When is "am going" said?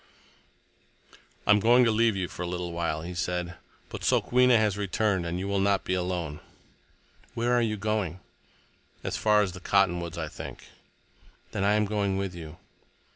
1.51-1.85, 11.73-12.17